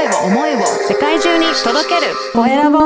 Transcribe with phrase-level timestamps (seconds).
[0.00, 2.78] 声を思いを世界中に届けるコエラボ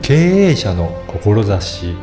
[0.00, 1.94] 経営者の志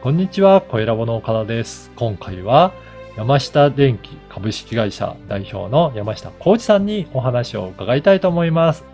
[0.00, 1.90] こんにちは、コエラボの岡田です。
[1.94, 2.72] 今回は
[3.18, 8.86] 山下電機株式会社代表の山下浩二さんにお話を伺いたいと思います。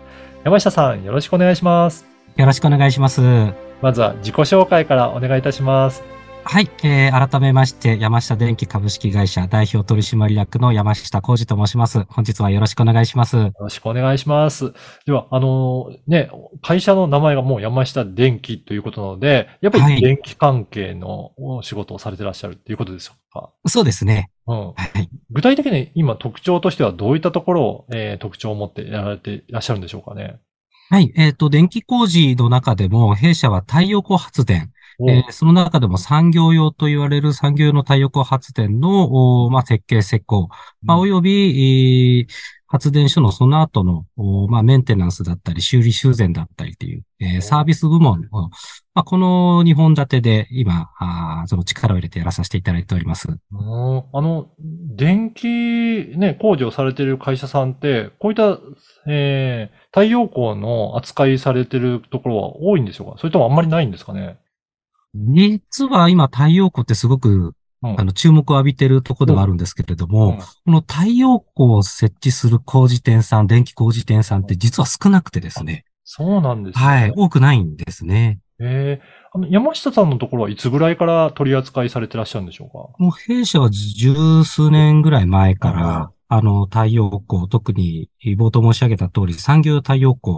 [0.43, 2.14] 山下さん、よろしくお願いします。
[2.37, 3.21] よろしくお願いします。
[3.21, 6.03] はまずは自己紹介からお願いいたします。
[6.59, 12.03] い、えー、改めまして、山下電機株式会社代表取締役の山下浩二と申します。
[12.09, 13.37] 本日はよろしくお願いします。
[13.37, 14.73] よろしくお願いします。
[15.05, 16.29] では、あのね、
[16.61, 23.49] 会社の名前がもう山下電機ということなので、やっぱはいり電気関係のお仕事をされてらっしゃるっていうことでしょうか？
[23.65, 24.29] そうですね。
[24.45, 24.57] うん。
[24.57, 25.09] はい。
[25.31, 30.37] 具体的に今特徴としてはどういったところを、えー特徴を持ってやられていらっしゃるんでしょうかね？
[30.89, 31.11] はい。
[31.15, 40.47] えっ、と、電気工事の中でも、弊社は太陽光発電、おえーその中でも産業用と言われる産業用の太陽光発電の、おまあ、設計施工、
[40.83, 42.27] まあ、および、えー
[42.67, 48.19] 発電所のその後の、おまあ、メンテナンスだったり、修理修繕だったりっていう、えーサービス部門。
[48.31, 48.49] を、
[48.93, 53.27] まあ、この2本立てで今、あーその力を入れてやらさせていただいております。
[53.29, 54.49] うんあの、
[54.95, 58.59] 電気ね、工事をされている会社さんって、こういった、
[59.07, 63.17] えー太陽光の扱いされてるところは多いんでしょうか？
[63.17, 64.39] それともあんまりないんですかね？
[65.13, 75.85] 実は今、太陽光ってすごく、うんあの、注目を浴びているところではあるんですけれども、うんこの太陽光を設置する工事店さん、電気工事店さんって実は少なくてですね。
[76.03, 76.85] そうなんですね。
[76.85, 78.39] はい、多くないんですね。
[78.59, 83.03] えーあの、山下さんのところはいつぐらいから取り扱いされてらっしゃるんでしょうか？
[83.03, 90.37] もう弊社は十数年ぐらい前かうんら、あの、太陽光、特に冒頭申し上げた通り、産業用太陽光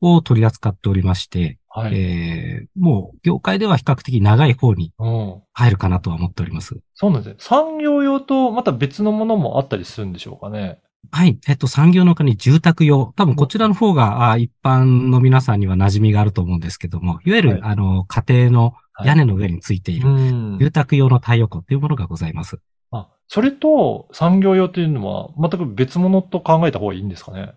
[0.00, 1.94] を取り扱っておりまして、はい。
[1.94, 5.42] えーもう業界では比較的長い方にうん。
[5.52, 6.76] 入るかなとは思っております。
[6.94, 7.36] そうなんですね。
[7.38, 10.78] 産業用とまた別のものもあったりするんでしょうかね？
[11.10, 11.38] はい。
[11.48, 13.12] えっと、産業の他に住宅用。
[13.16, 22.58] 多分こちらの方が、あ一般の皆さんには馴染みがあると思うんですけども、いわゆる、はいあの、家庭の屋根の上についている、ん住宅用の太陽光というものがございます。
[22.90, 27.52] あ、それと産業用というのは全く別物と考えた方がいいんですかね？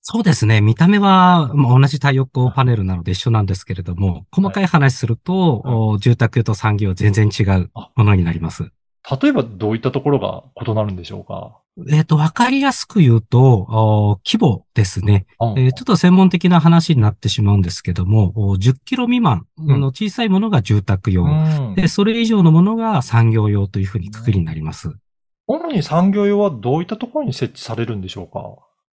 [0.00, 0.62] そうですね。
[0.62, 8.70] 見た目は、まあ同じ太陽光パネルなので一緒なんですけれども、細かい話すると、はいお住宅用と産業全然違うものになります。
[9.22, 11.58] 例えばどういったところが異なるんでしょうか？
[11.90, 15.26] えっ、と、わかりやすく言うと、お規模ですね。
[15.40, 21.24] うんえーちょっと専門的な話になってしまうんですけども、お10キロ未満の小さいものが住宅用。
[21.24, 24.96] うんで、それ以上のものが産業用というふうにくくりになります。
[25.46, 28.40] 主に産業用はどういったところに設置されるんでしょうか？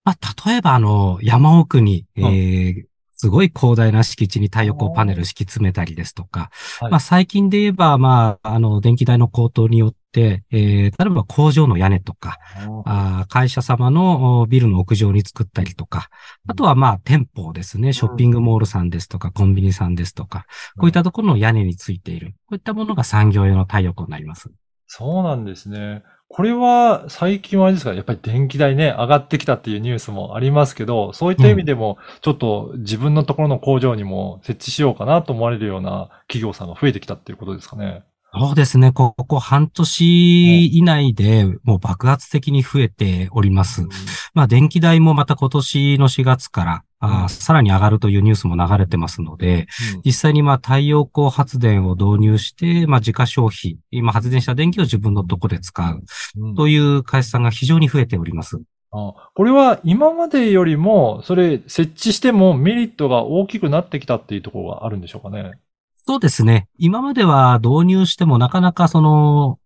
[0.03, 2.85] まあ、例えば、あの、山奥に、えうんー
[3.17, 6.49] すごい広大な敷地に太陽光パネル敷き詰めたりですとか、
[6.81, 12.37] はいまあ、最近で言えば、まあ、あの、電気代の高騰によって、えー例えば工場の屋根とか、
[12.85, 13.33] あー。
[13.33, 16.09] 会社様のおビルの屋上に作ったりとか、
[16.47, 20.45] あとはまあ店舗ですね、ショッピングモールさんですとか、コンビニさんですとか、
[20.77, 24.51] こういったところの屋根についている、こういったものが産業用の太陽光になります。
[24.87, 26.03] そうなんですね。
[26.27, 38.03] これは最近はあれですか、やっぱり電気代ね、上がってきたっていうニュースもありますけど、そういった意味でも、ちょっと自分のところの工場にも設置しようかなと思われるような企業さんが増えてきたっていうことですかね。
[38.39, 43.87] そうですね、ここ半年以内でもう爆発的に増えております。
[44.33, 56.03] まあ電気代もまた今年の4月から、あさらに上がるというニュースも流れてますので、うん実際にまあ太陽光発電を導入して、まあ自家消費、今発電した電気を自分のとこで使う
[56.37, 58.61] うんという会社さんが非常に増えております。
[58.91, 65.51] あこれは今までよりも、それ設置してもメリットが大きくなってきたっていうところがあるんでしょうかね。
[66.07, 66.67] そうですね。
[66.77, 69.59] 今までは導入してもなかなかその、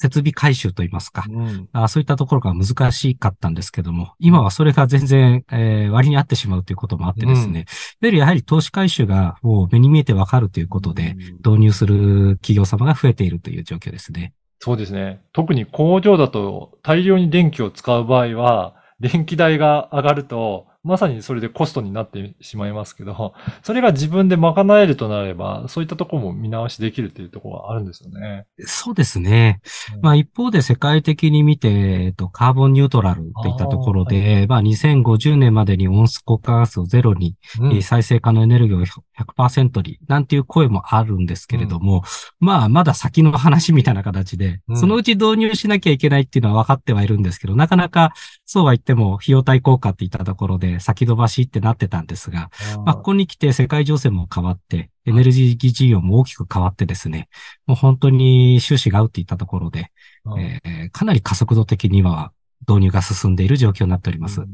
[0.00, 1.68] 設備回収といいますか、うん。
[1.72, 7.64] あそういったところが難しかったんですけども、今はそれが全然、えー割に合ってしまうということもあってですね、うんいわ
[8.02, 14.34] ゆるやはり投資回収がもう目に見えてわかるということで、うん導入する企業様が増えているという状況ですね。
[14.60, 15.20] そうですね。
[15.32, 28.46] 特に工場だと大量に電気を使う場合は、電気代が上がると、まさにそれでコストになってしまいますけど、 それが自分で賄えるとなれば、そういったところも見直しできるっていうところがあるんですよね。
[28.60, 29.60] そうですね。
[29.94, 30.00] うん。
[30.00, 37.72] まあ一方で世界的に見て、えっと、カーボンニュートラルといったところで、まあ2050年までに温室効果ガスをゼロに、うん。
[37.72, 42.02] えー再生可能エネルギーを100%に、なんていう声もあるんですけれども、
[42.38, 44.76] まあまだ先の話みたいな形で、うん。
[44.76, 48.12] そのうち導入しなきゃいけないっていうのは分かってはいるんですけど、なかなか
[48.44, 52.50] そうは言っても費用対効果っていったところで、で先延ばしってなってたんですが、
[52.84, 57.28] まあ、ここに来て世界情勢も変わって、エネルギー事業も大きく変わってですね、
[57.66, 59.90] もう本当に収支が合うっていったところで、
[60.24, 62.32] うんえーかなり加速度的には
[62.66, 64.40] 導入が進んでいる状況になっております。
[64.40, 64.48] うん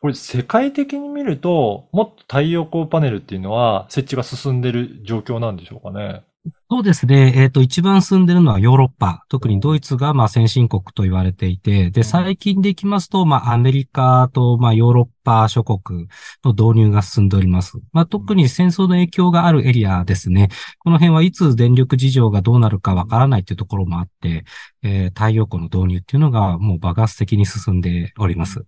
[0.00, 6.22] これ世界的に見ると、もっと太陽光パネルっていうのは設置が進んでる状況なんでしょうかね？
[6.70, 7.34] そうですね。
[7.36, 9.26] えっ、と、一番進んでるのはヨーロッパ。
[9.28, 16.08] 特にドイツが、まあ、先進国と言われていて、で、最近でいきますと、まあ、アメリカと、まあ、ヨーロッパ諸国
[16.42, 17.78] の導入が進んでおります。
[17.92, 20.48] まあ、特に戦争の影響があるエリアですね。
[20.78, 24.44] この辺はいつ電力事情がどうなるかわからないというところもあって、
[24.82, 28.64] えー太陽光の導入っていうのがもう爆発的に進んでおります。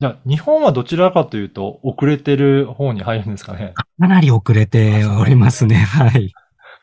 [0.00, 3.74] じゃあ、日本はどちらかというと遅れてる方に入るんですかね？
[3.76, 5.74] かなり遅れておりますね。
[5.74, 6.32] はい。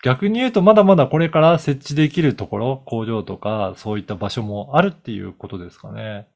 [0.04, 6.28] 逆に言うと、まだまだこれから設置できるところ、工場とか、そういった場所もあるっていうことですかね。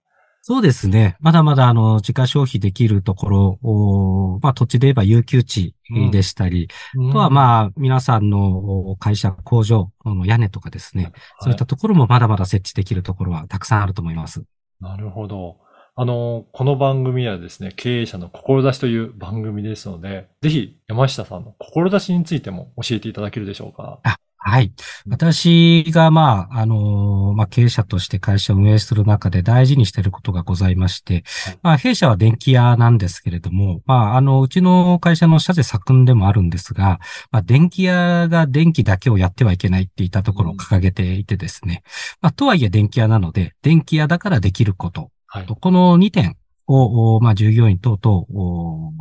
[0.43, 1.17] そうですね。
[1.19, 5.75] まだまだ、あの、自家消費できるところ、おまあ、土地で言えば有給地
[6.11, 6.67] でしたり、
[7.09, 8.57] あとはあ、まあ、皆さんの
[8.89, 11.11] お会社、工場の屋根とかですね、
[11.41, 14.43] そういったところもまだまだ設置できるところはたくさんあると思います。
[14.79, 15.57] なるほど。
[15.95, 23.99] あの、この番組はですね、経営者の志という番組ですので、ぜひ山下さんの志についても教えていただけるでしょうか。
[24.43, 24.65] はい。
[24.65, 24.73] うん
[25.11, 36.99] 私が、まあ、あのまあ、経営者として会社を運営する中で大事にしていることがございましてはい、まあ、弊社は電気屋なんですけれども、まあ、あの、うちの会社の社税作訓でもあるんですが、
[37.31, 41.83] まあ、電気屋が電気だけをやってはいけないっていったところを掲げていてですね、
[42.21, 45.45] まあ、とはいえ電気屋なので、電気屋だからできること、はい。
[45.45, 46.35] この2点
[46.67, 48.93] を、おまあ、従業員等々、お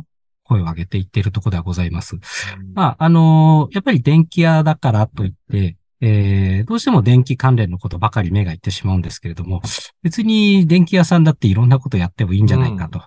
[0.45, 2.15] 声を上げていっているところではございます。
[2.73, 9.61] まあ、あのやっぱり電気屋だからといって、えー、どうしても電気関連のことばかり目がいってしまうんですけれども、
[10.03, 12.99] 別に電気屋さんだっていろんなことやってもいいんじゃないかと。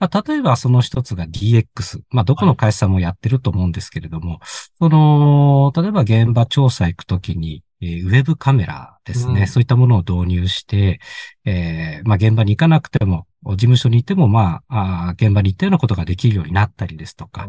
[0.00, 2.00] まあ、例えばその一つが DX。
[2.10, 4.40] まあ、どこの会社さんもやってると思うんですけれども、
[4.78, 9.46] その、例えば現場調査行くときに、えーウェブカメラですね、うん。
[9.46, 11.00] そういったものを導入して、
[11.44, 17.48] えーまあ、現場に行かなくても、事務所に行っても、まあ、あー現場に行ったようなことができるようになったりですとか、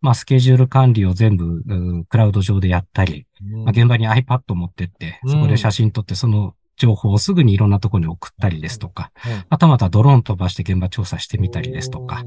[0.00, 1.62] まあ、スケジュール管理を全部、
[2.08, 3.64] クラウド上でやったり、うん。
[3.64, 9.10] まあ、現場に iPad を持ってって、そこで写真撮って、その情報をすぐにいろんなところに送ったりですとか、
[9.48, 12.24] またまたドローン飛ばして現場調査してみたりですとか、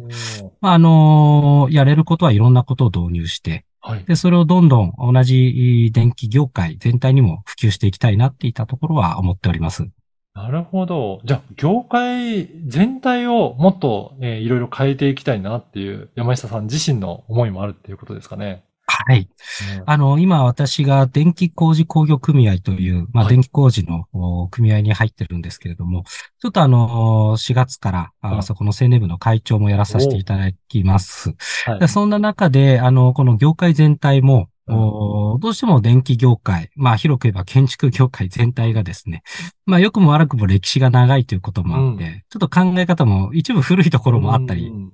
[0.62, 4.04] まあ、あのーやれることはいろんなことを導入して、はい。
[4.06, 9.90] で、それをどんどん同じ電気業界全体にも普及していきたいなっていったところは思っております。
[10.34, 11.22] なるほど。
[11.26, 18.64] じゃあ、業界全体をもっと、えーいろいろ変えていきたいなっていう山下さん自身の思いもあるっていうことですかね。
[19.08, 19.30] はい。
[19.78, 19.84] うん。
[19.86, 23.36] あの、今私が電気工事工業組合という、まあ、はい。
[23.36, 26.04] 電気工事のお組合に入ってるんですけれども、
[26.40, 28.44] ちょっとあの、4月から、あうん。
[28.44, 31.34] そこの青年部の会長もやらさせていただきます。
[31.66, 31.80] はい。
[31.80, 31.88] で。
[31.88, 34.76] そんな中で、あの、この業界全体も、うん。
[34.76, 39.24] おどうしても電気業界、まあ広く言えば建築業界全体がですね、
[39.66, 44.94] まあ良くも悪くも歴史が長いということもあって、うちょっと考え方も一部古いところもあったりう、ん。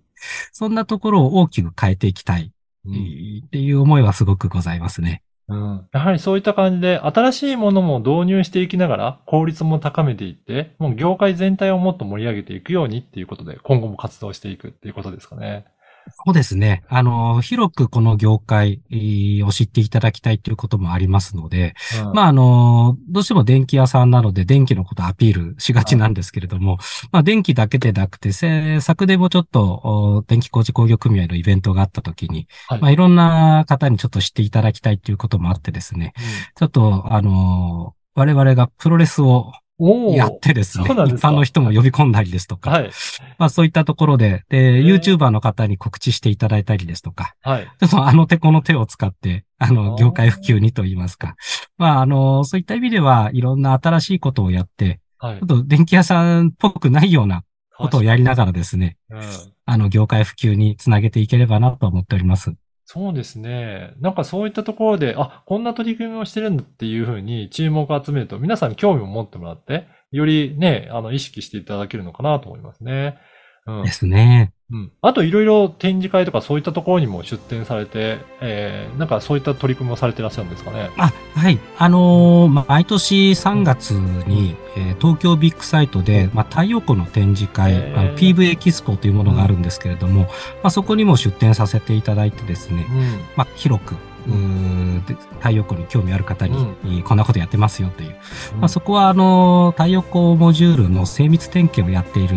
[0.54, 2.52] そんなところを大きく変えていきたい、
[2.86, 5.22] うんっていう思いはすごくございますね。
[5.48, 15.66] うんやはりそういった感じで、新しいものも導入していきながら、効率も高めていって、もう業界全体をもっと盛り上げていくようにっていうことで、今後も活動していくっていうことですかね。
[16.12, 16.84] そうですね。
[16.88, 21.74] あの、広くこの業界えーを知っていただきたいということもありますので、
[22.06, 22.14] うん。
[22.14, 26.78] まあ、あの、どうしても電気屋さんなので電気のことをアピールしがちなんですけれども、
[27.12, 32.82] まあ、電気だけでなくて、せ昨年もちょっと、お電気工事工業組合のイベントがあった時に、はい。
[32.82, 36.14] まあ、いろんな方にちょっと知っていただきたいということもあってですね、
[36.56, 42.92] ちょっと、あの、我々がプロレスをやってですね、一般の人も呼び込んだりですとか、はい。
[43.38, 47.68] まあそういったところで、で、ー YouTuber の方に告知していただいたりですとか、はい。
[47.80, 51.36] ちょっとあの手この手を使って、ああの、ー業界普及にと言いますか。
[51.78, 55.48] まあ、あの、そういった意味では、いろんな新しいことをやって、はいちょっ。
[55.48, 57.44] と電気屋さんっぽくないような
[57.78, 59.22] ことをやりながらですね、うん
[59.66, 62.54] あの、業界普及につなげていければなと思っております。
[62.88, 63.94] そうですね。
[64.00, 73.18] なんかそういったところで、あ、こんな取り組みをしてるんだっていうふうに注目を集めると、皆さんに興味を持ってもらって、よりね、あの、意識していただけるのかなと思いますね。
[73.66, 73.92] うんで。
[73.92, 74.54] すね。
[74.72, 74.92] うん。
[75.02, 80.90] あといろいろ展示会とかそういったところにも出展されて、えー、なんかそういった取り組みをされていらっしゃるんですかね？
[80.98, 81.60] あ、はい。
[81.78, 90.28] あのーまあ、毎年3月に、えー東京ビッグサイトで、まあ、太陽光の展示会、へーあの PV エキスポというものがあるんですけれども、ま
[90.64, 93.02] あ、そこにも出展させていただいてですね、うん。
[93.36, 93.96] まあ、広く、
[94.28, 96.58] うーで太陽光に興味ある方に、
[97.02, 98.16] うこんなことやってますよという。
[98.60, 102.36] まあ、そこは、あの、太陽光モジュールの精密点検をやっている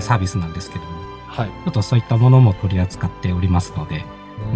[0.00, 1.03] サービスなんですけれども、
[1.34, 1.48] はい。
[1.48, 4.04] ちょっとそういったものも取り扱っておりますので、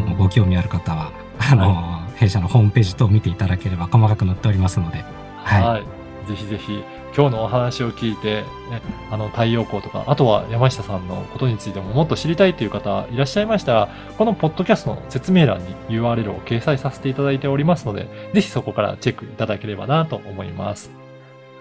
[0.07, 5.05] うんご興味ある方は、あの、弊社のホームページ等を見ていただければ細かく載っておりますので、
[5.37, 5.83] はいはい。
[6.29, 6.85] ぜひぜひ、
[7.17, 20.91] 今日のお話を聞いて、ね、あの、太陽光とか、あとは山下さんのことについてももっと知りたいという方いらっしゃいましたら、このポッドキャストの説明欄に URL を掲載させていただいておりますので、ぜひそこからチェックいただければなと思います。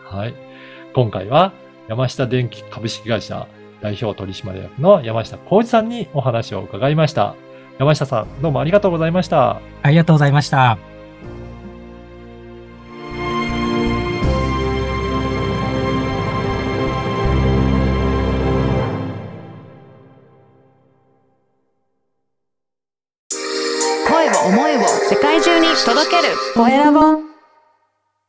[0.03, 0.35] はい。
[0.93, 1.53] 今回は、
[1.87, 3.47] 山下電機株式会社
[3.81, 7.35] 代表取締役の山下浩二さんにお話を伺いました。
[7.79, 9.61] 山下さん、どうもありがとうございました。
[9.83, 10.86] ありがとうございました。